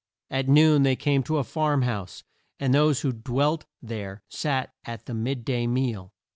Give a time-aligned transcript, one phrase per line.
[0.31, 2.23] At noon they came to a farm house,
[2.59, 6.11] and those who dwelt there sat at the mid day meal.